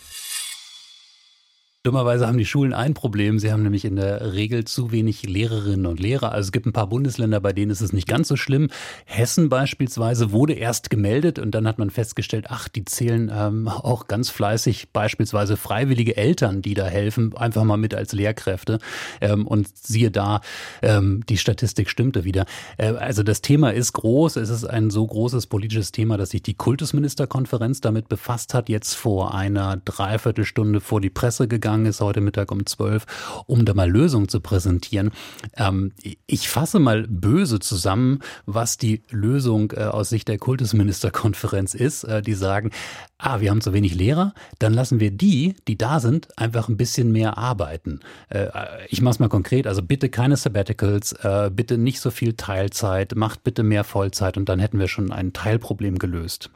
[1.82, 3.38] Dummerweise haben die Schulen ein Problem.
[3.38, 6.30] Sie haben nämlich in der Regel zu wenig Lehrerinnen und Lehrer.
[6.32, 8.68] Also es gibt ein paar Bundesländer, bei denen ist es nicht ganz so schlimm.
[9.06, 14.08] Hessen beispielsweise wurde erst gemeldet und dann hat man festgestellt, ach, die zählen ähm, auch
[14.08, 18.78] ganz fleißig beispielsweise freiwillige Eltern, die da helfen, einfach mal mit als Lehrkräfte.
[19.22, 20.42] Ähm, und siehe da,
[20.82, 22.44] ähm, die Statistik stimmte wieder.
[22.76, 24.36] Äh, also das Thema ist groß.
[24.36, 28.92] Es ist ein so großes politisches Thema, dass sich die Kultusministerkonferenz damit befasst hat, jetzt
[28.92, 33.74] vor einer Dreiviertelstunde vor die Presse gegangen gegangen ist, heute Mittag um 12, um da
[33.74, 35.12] mal Lösungen zu präsentieren.
[35.56, 35.92] Ähm,
[36.26, 42.02] ich fasse mal böse zusammen, was die Lösung äh, aus Sicht der Kultusministerkonferenz ist.
[42.02, 42.70] Äh, die sagen,
[43.18, 46.76] ah, wir haben zu wenig Lehrer, dann lassen wir die, die da sind, einfach ein
[46.76, 48.00] bisschen mehr arbeiten.
[48.30, 48.48] Äh,
[48.88, 53.14] ich mache es mal konkret, also bitte keine Sabbaticals, äh, bitte nicht so viel Teilzeit,
[53.14, 56.50] macht bitte mehr Vollzeit und dann hätten wir schon ein Teilproblem gelöst.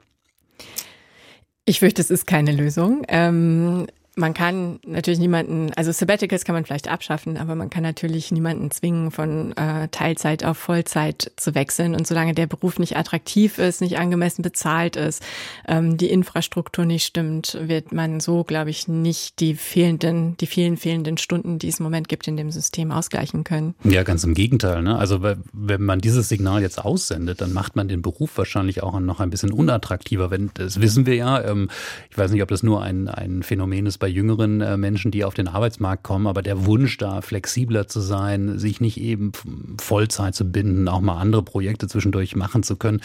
[1.67, 3.05] Ich fürchte, es ist keine Lösung.
[3.09, 8.31] Ähm man kann natürlich niemanden, also Sabbaticals kann man vielleicht abschaffen, aber man kann natürlich
[8.31, 11.95] niemanden zwingen, von äh, Teilzeit auf Vollzeit zu wechseln.
[11.95, 15.23] Und solange der Beruf nicht attraktiv ist, nicht angemessen bezahlt ist,
[15.67, 20.77] ähm, die Infrastruktur nicht stimmt, wird man so, glaube ich, nicht die fehlenden, die vielen
[20.77, 23.75] fehlenden Stunden, die es im Moment gibt, in dem System ausgleichen können.
[23.85, 24.83] Ja, ganz im Gegenteil.
[24.83, 24.97] Ne?
[24.97, 29.21] Also wenn man dieses Signal jetzt aussendet, dann macht man den Beruf wahrscheinlich auch noch
[29.21, 30.31] ein bisschen unattraktiver.
[30.31, 31.43] Wenn, das wissen wir ja.
[31.43, 31.69] Ähm,
[32.11, 35.25] ich weiß nicht, ob das nur ein, ein Phänomen ist bei jüngeren äh, Menschen, die
[35.25, 39.33] auf den Arbeitsmarkt kommen, aber der Wunsch da flexibler zu sein, sich nicht eben
[39.81, 43.01] Vollzeit zu binden, auch mal andere Projekte zwischendurch machen zu können.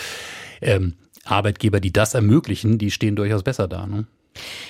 [0.59, 3.87] Ähm, Arbeitgeber, die das ermöglichen, die stehen durchaus besser da.
[3.87, 4.07] Ne?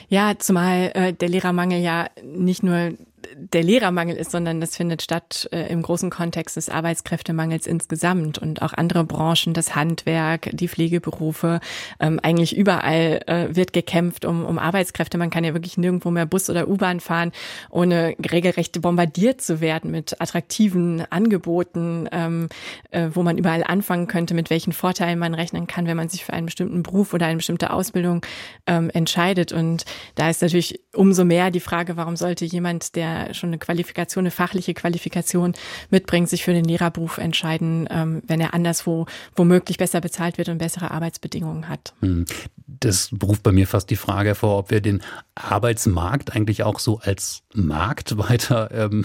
[0.07, 2.93] Ja, zumal äh, der Lehrermangel ja nicht nur
[3.36, 8.62] der Lehrermangel ist, sondern das findet statt äh, im großen Kontext des Arbeitskräftemangels insgesamt und
[8.62, 11.60] auch andere Branchen, das Handwerk, die Pflegeberufe.
[11.99, 15.17] Ähm, eigentlich überall äh, wird gekämpft um, um Arbeitskräfte.
[15.17, 17.32] Man kann ja wirklich nirgendwo mehr Bus oder U-Bahn fahren,
[17.69, 22.49] ohne regelrecht bombardiert zu werden mit attraktiven Angeboten, ähm,
[22.91, 26.25] äh, wo man überall anfangen könnte, mit welchen Vorteilen man rechnen kann, wenn man sich
[26.25, 28.25] für einen bestimmten Beruf oder eine bestimmte Ausbildung
[28.67, 29.51] ähm, entscheidet.
[29.51, 34.24] Und da ist natürlich umso mehr die Frage, warum sollte jemand, der schon eine Qualifikation,
[34.24, 35.54] eine fachliche Qualifikation
[35.89, 40.58] mitbringt, sich für den Lehrerberuf entscheiden, ähm, wenn er anderswo womöglich besser bezahlt wird und
[40.58, 41.93] bessere Arbeitsbedingungen hat.
[42.02, 42.26] Hm.
[42.67, 45.02] Das ruft bei mir fast die Frage hervor, ob wir den
[45.36, 49.04] Arbeitsmarkt eigentlich auch so als Markt weiter ähm,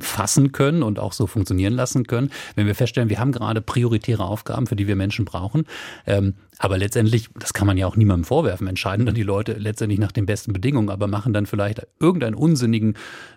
[0.00, 2.30] fassen können und auch so funktionieren lassen können.
[2.54, 5.64] Wenn wir feststellen, wir haben gerade prioritäre Aufgaben, für die wir Menschen brauchen,
[6.06, 10.00] ähm, aber letztendlich, das kann man ja auch niemandem vorwerfen, entscheiden dann die Leute letztendlich
[10.00, 12.94] nach den besten Bedingungen, aber machen dann vielleicht irgendeinen unsinnigen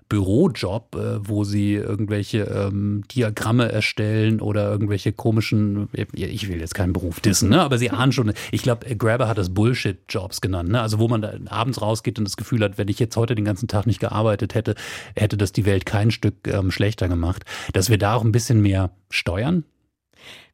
[0.10, 6.93] Bürojob, äh, wo sie irgendwelche ähm, Diagramme erstellen oder irgendwelche komischen, ich will jetzt keinen
[6.93, 7.62] Beruf dissen, ne?
[7.62, 10.82] aber sie ahnen schon, ich glaube, Grabber hat das Bullshit-Jobs genannt, ne?
[10.82, 13.45] also wo man da abends rausgeht und das Gefühl hat, wenn ich jetzt heute den
[13.45, 14.76] ganzen Tag nicht gearbeitet hätte,
[15.15, 18.62] hätte das die Welt kein Stück ähm, schlechter gemacht, dass wir da auch ein bisschen
[18.62, 19.63] mehr steuern,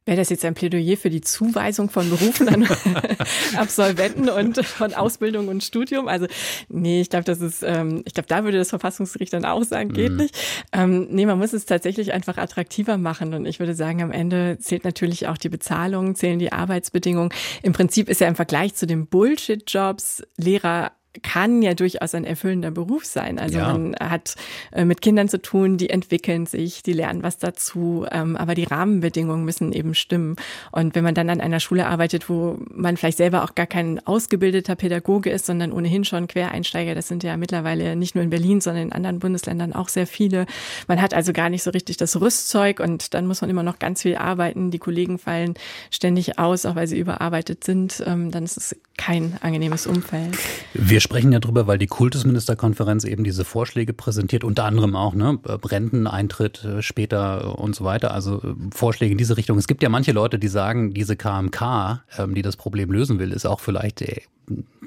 [0.06, 2.68] Wäre das jetzt ein Plädoyer für die Zuweisung von Berufen an
[3.56, 6.06] Absolventen und von Ausbildung und Studium?
[6.06, 6.28] Also,
[6.68, 9.92] nee, ich glaube, das ist, ähm, ich glaube, da würde das Verfassungsgericht dann auch sagen,
[9.92, 10.18] geht mhm.
[10.18, 10.38] nicht.
[10.70, 13.34] Ähm, nee, man muss es tatsächlich einfach attraktiver machen.
[13.34, 17.32] Und ich würde sagen, am Ende zählt natürlich auch die Bezahlung, zählen die Arbeitsbedingungen.
[17.64, 22.70] Im Prinzip ist ja im Vergleich zu den Bullshit-Jobs Lehrer kann ja durchaus ein erfüllender
[22.70, 23.38] Beruf sein.
[23.38, 23.72] Also ja.
[23.72, 24.34] man hat
[24.72, 28.64] äh, mit Kindern zu tun, die entwickeln sich, die lernen was dazu, ähm, aber die
[28.64, 30.36] Rahmenbedingungen müssen eben stimmen.
[30.72, 34.04] Und wenn man dann an einer Schule arbeitet, wo man vielleicht selber auch gar kein
[34.06, 38.60] ausgebildeter Pädagoge ist, sondern ohnehin schon Quereinsteiger, das sind ja mittlerweile nicht nur in Berlin,
[38.60, 40.46] sondern in anderen Bundesländern auch sehr viele.
[40.88, 43.78] Man hat also gar nicht so richtig das Rüstzeug und dann muss man immer noch
[43.78, 44.70] ganz viel arbeiten.
[44.70, 45.54] Die Kollegen fallen
[45.90, 48.02] ständig aus, auch weil sie überarbeitet sind.
[48.06, 50.36] Ähm, dann ist es kein angenehmes Umfeld.
[50.74, 55.38] Wir sprechen ja drüber, weil die Kultusministerkonferenz eben diese Vorschläge präsentiert, unter anderem auch ne,
[55.44, 59.58] Renteneintritt äh, später und so weiter, also äh, Vorschläge in diese Richtung.
[59.58, 63.32] Es gibt ja manche Leute, die sagen, diese KMK, ähm, die das Problem lösen will,
[63.32, 64.22] ist auch vielleicht äh,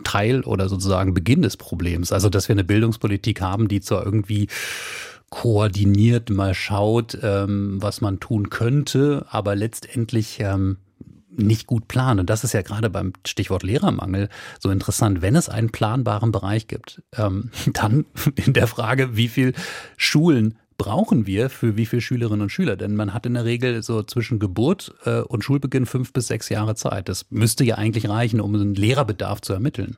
[0.04, 2.12] Teil oder sozusagen Beginn des Problems.
[2.12, 4.48] Also, dass wir eine Bildungspolitik haben, die zwar irgendwie
[5.30, 10.78] koordiniert mal schaut, ähm, was man tun könnte, aber letztendlich ähm,
[11.46, 12.22] nicht gut planen.
[12.22, 15.22] Und das ist ja gerade beim Stichwort Lehrermangel so interessant.
[15.22, 19.54] Wenn es einen planbaren Bereich gibt, ähm, dann in der Frage, wie viel
[19.98, 22.76] Schulen brauchen wir für wie viele Schülerinnen und Schüler?
[22.76, 26.50] Denn man hat in der Regel so zwischen Geburt äh, und Schulbeginn fünf bis sechs
[26.50, 27.10] Jahre Zeit.
[27.10, 29.98] Das müsste ja eigentlich reichen, um einen Lehrerbedarf zu ermitteln.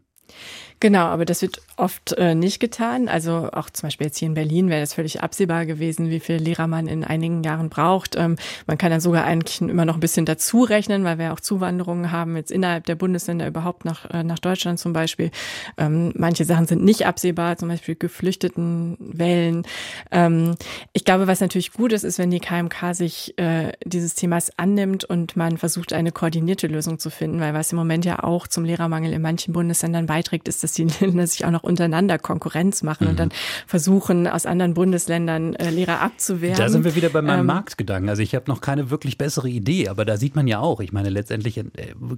[0.81, 3.07] Genau, aber das wird oft äh, nicht getan.
[3.07, 6.37] Also auch zum Beispiel jetzt hier in Berlin wäre das völlig absehbar gewesen, wie viel
[6.37, 8.15] Lehrer man in einigen Jahren braucht.
[8.15, 11.39] Ähm, man kann dann sogar eigentlich immer noch ein bisschen dazu rechnen, weil wir auch
[11.39, 15.29] Zuwanderungen haben, jetzt innerhalb der Bundesländer überhaupt nach, äh, nach Deutschland zum Beispiel.
[15.77, 19.67] Ähm, manche Sachen sind nicht absehbar, zum Beispiel Geflüchtetenwellen.
[20.09, 20.55] Ähm,
[20.93, 25.03] ich glaube, was natürlich gut ist, ist, wenn die KMK sich äh, dieses Themas annimmt
[25.03, 28.65] und man versucht, eine koordinierte Lösung zu finden, weil was im Moment ja auch zum
[28.65, 33.05] Lehrermangel in manchen Bundesländern beiträgt, ist, dass die Länder sich auch noch untereinander Konkurrenz machen
[33.05, 33.09] mhm.
[33.11, 33.29] und dann
[33.65, 36.57] versuchen, aus anderen Bundesländern äh, Lehrer abzuwehren.
[36.57, 38.09] Da sind wir wieder bei meinem ähm, Marktgedanken.
[38.09, 40.91] Also ich habe noch keine wirklich bessere Idee, aber da sieht man ja auch, ich
[40.91, 41.63] meine, letztendlich äh,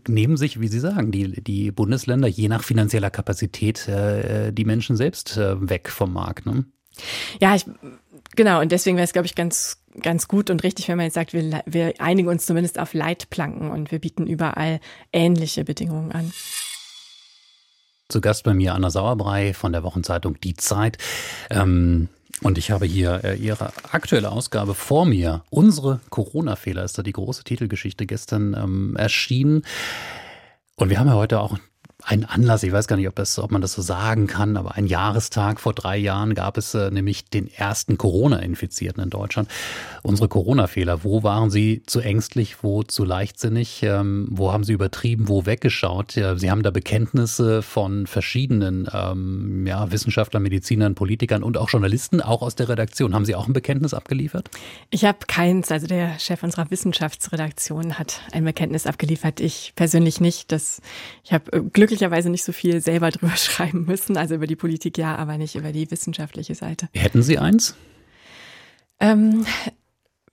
[0.07, 4.95] nehmen sich, wie Sie sagen, die, die Bundesländer je nach finanzieller Kapazität äh, die Menschen
[4.95, 6.45] selbst äh, weg vom Markt.
[6.45, 6.65] Ne?
[7.39, 7.65] Ja, ich,
[8.35, 8.61] genau.
[8.61, 11.33] Und deswegen wäre es, glaube ich, ganz ganz gut und richtig, wenn man jetzt sagt,
[11.33, 14.79] wir, wir einigen uns zumindest auf Leitplanken und wir bieten überall
[15.11, 16.31] ähnliche Bedingungen an.
[18.13, 20.99] Zu Gast bei mir Anna Sauerbrei von der Wochenzeitung Die Zeit.
[21.49, 22.09] Ähm,
[22.43, 25.43] und ich habe hier äh, Ihre aktuelle Ausgabe vor mir.
[25.49, 29.63] Unsere Corona-Fehler ist da die große Titelgeschichte gestern ähm, erschienen.
[30.75, 31.57] Und wir haben ja heute auch
[32.05, 34.75] ein Anlass, ich weiß gar nicht, ob, das, ob man das so sagen kann, aber
[34.75, 39.49] ein Jahrestag vor drei Jahren gab es äh, nämlich den ersten Corona-Infizierten in Deutschland.
[40.01, 45.29] Unsere Corona-Fehler, wo waren Sie zu ängstlich, wo zu leichtsinnig, ähm, wo haben Sie übertrieben,
[45.29, 46.15] wo weggeschaut?
[46.15, 52.19] Ja, Sie haben da Bekenntnisse von verschiedenen ähm, ja, Wissenschaftlern, Medizinern, Politikern und auch Journalisten,
[52.19, 53.15] auch aus der Redaktion.
[53.15, 54.49] Haben Sie auch ein Bekenntnis abgeliefert?
[54.89, 60.51] Ich habe keins, also der Chef unserer Wissenschaftsredaktion hat ein Bekenntnis abgeliefert, ich persönlich nicht.
[60.51, 60.81] Das,
[61.23, 64.17] ich habe äh, Glück glücklicherweise nicht so viel selber drüber schreiben müssen.
[64.17, 66.89] Also über die Politik ja, aber nicht über die wissenschaftliche Seite.
[66.93, 67.75] Hätten Sie eins?
[68.99, 69.45] Ähm,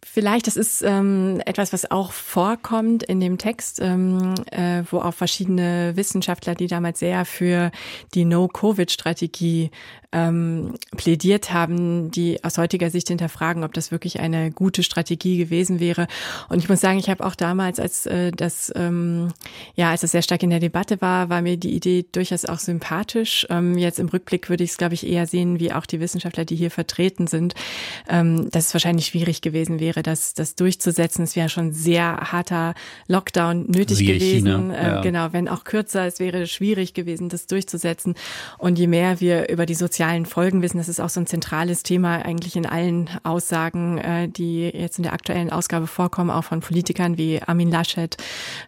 [0.05, 5.15] Vielleicht, das ist ähm, etwas, was auch vorkommt in dem Text, ähm, äh, wo auch
[5.15, 7.71] verschiedene Wissenschaftler, die damals sehr für
[8.15, 9.71] die No-Covid-Strategie
[10.13, 15.79] ähm, plädiert haben, die aus heutiger Sicht hinterfragen, ob das wirklich eine gute Strategie gewesen
[15.79, 16.09] wäre.
[16.49, 19.29] Und ich muss sagen, ich habe auch damals, als äh, das ähm,
[19.75, 22.59] ja, als es sehr stark in der Debatte war, war mir die Idee durchaus auch
[22.59, 23.47] sympathisch.
[23.51, 26.45] Ähm, jetzt im Rückblick würde ich es, glaube ich, eher sehen, wie auch die Wissenschaftler,
[26.45, 27.55] die hier vertreten sind,
[28.09, 31.25] ähm, dass es wahrscheinlich schwierig gewesen wäre, das, das durchzusetzen.
[31.25, 32.75] Es wäre schon sehr harter
[33.09, 34.71] Lockdown nötig Siehe gewesen.
[34.71, 35.01] Äh, ja.
[35.03, 38.15] Genau, wenn auch kürzer, es wäre schwierig gewesen, das durchzusetzen.
[38.59, 40.79] Und je mehr wir über die sozialen sozialen Folgen wissen.
[40.79, 45.03] Das ist auch so ein zentrales Thema eigentlich in allen Aussagen, äh, die jetzt in
[45.03, 48.17] der aktuellen Ausgabe vorkommen, auch von Politikern wie Armin Laschet,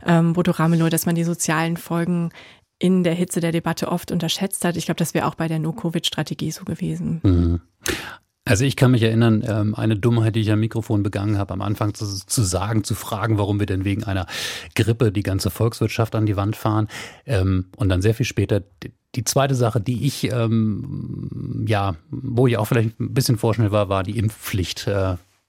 [0.06, 2.30] ähm, Bodo Ramelow, dass man die sozialen Folgen
[2.78, 4.76] in der Hitze der Debatte oft unterschätzt hat.
[4.76, 7.20] Ich glaube, das wäre auch bei der No-Covid-Strategie so gewesen.
[7.22, 7.60] Mhm.
[8.44, 11.62] Also ich kann mich erinnern, ähm, eine Dummheit, die ich am Mikrofon begangen habe, am
[11.62, 14.26] Anfang zu, zu sagen, zu fragen, warum wir denn wegen einer
[14.74, 16.88] Grippe die ganze Volkswirtschaft an die Wand fahren.
[17.24, 18.62] Ähm, und dann sehr viel später
[19.14, 23.88] die zweite Sache, die ich, ähm, ja, wo ich auch vielleicht ein bisschen vorschnell war,
[23.88, 24.88] war die Impfpflicht.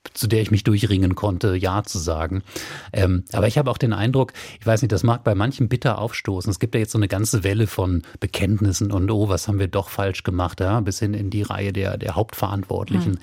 [0.06, 2.44] Äh, zu der ich mich durchringen konnte, Ja zu sagen.
[2.92, 5.98] Ähm, aber ich habe auch den Eindruck, ich weiß nicht, das mag bei manchen bitter
[5.98, 6.52] aufstoßen.
[6.52, 9.68] Es gibt ja jetzt so eine ganze Welle von Bekenntnissen und oh, was haben wir
[9.68, 13.14] doch falsch gemacht, ja, bis hin in die Reihe der, der Hauptverantwortlichen.
[13.14, 13.20] Hm.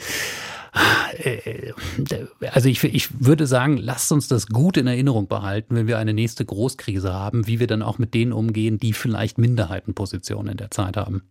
[2.53, 6.15] Also ich, ich würde sagen, lasst uns das gut in Erinnerung behalten, wenn wir eine
[6.15, 10.71] nächste Großkrise haben, wie wir dann auch mit denen umgehen, die vielleicht Minderheitenpositionen in der
[10.71, 11.23] Zeit haben.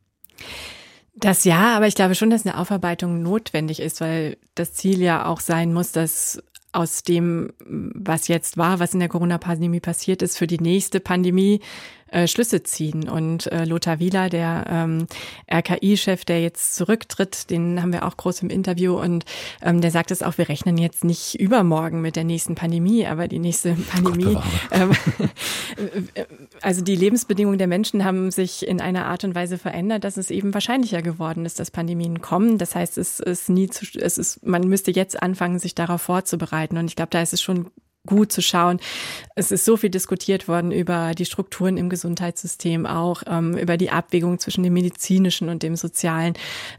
[1.16, 5.26] Das ja, aber ich glaube schon, dass eine Aufarbeitung notwendig ist, weil das Ziel ja
[5.26, 6.42] auch sein muss, dass
[6.72, 11.62] aus dem, was jetzt war, was in der Corona-Pandemie passiert ist, für die nächste Pandemie
[12.12, 13.10] äh, Schlüsse ziehen.
[13.10, 15.08] Und äh, Lothar Wieler, der ähm,
[15.52, 19.26] RKI-Chef, der jetzt zurücktritt, den haben wir auch groß im Interview und
[19.62, 23.28] ähm, der sagt es auch, wir rechnen jetzt nicht übermorgen mit der nächsten Pandemie, aber
[23.28, 24.38] die nächste Pandemie.
[24.72, 24.92] Ähm,
[26.62, 30.32] also die Lebensbedingungen der Menschen haben sich in einer Art und Weise verändert, dass es
[30.32, 32.58] eben wahrscheinlicher geworden ist, dass Pandemien kommen.
[32.58, 36.78] Das heißt, es ist nie zu, es ist, man müsste jetzt anfangen, sich darauf vorzubereiten.
[36.78, 37.70] Und ich glaube, da ist es schon
[38.06, 38.80] gut zu schauen.
[39.36, 43.90] Es ist so viel diskutiert worden über die Strukturen im Gesundheitssystem, auch ähm, über die
[43.90, 46.34] Abwägung zwischen dem medizinischen und dem sozialen,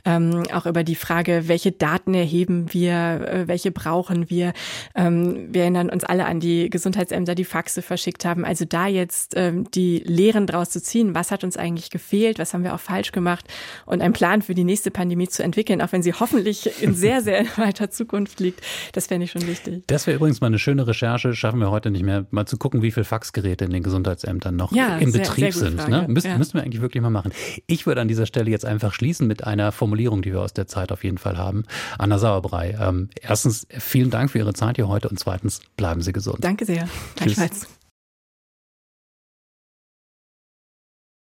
[0.04, 4.52] ähm, auch über die Frage, welche Daten erheben wir, äh, welche brauchen wir.
[4.94, 8.44] Ähm, wir erinnern uns alle an die Gesundheitsämter, die Faxe verschickt haben.
[8.44, 12.54] Also da jetzt ähm, die Lehren draus zu ziehen, was hat uns eigentlich gefehlt, was
[12.54, 13.46] haben wir auch falsch gemacht
[13.84, 17.20] und einen Plan für die nächste Pandemie zu entwickeln, auch wenn sie hoffentlich in sehr,
[17.20, 18.60] sehr weiter Zukunft liegt,
[18.92, 19.84] das fände ich schon wichtig.
[19.86, 22.56] Das wäre übrigens mal eine schöne Recherche Recherche schaffen wir heute nicht mehr, mal zu
[22.56, 25.88] gucken, wie viele Faxgeräte in den Gesundheitsämtern noch ja, im sehr, Betrieb sehr sind.
[25.88, 26.06] Ne?
[26.08, 26.38] Müssen, ja.
[26.38, 27.32] müssen wir eigentlich wirklich mal machen.
[27.66, 30.66] Ich würde an dieser Stelle jetzt einfach schließen mit einer Formulierung, die wir aus der
[30.66, 31.64] Zeit auf jeden Fall haben.
[31.98, 36.12] Anna Sauerbrei, ähm, erstens vielen Dank für Ihre Zeit hier heute und zweitens bleiben Sie
[36.12, 36.38] gesund.
[36.40, 36.88] Danke sehr.
[37.16, 37.79] Gleichfalls.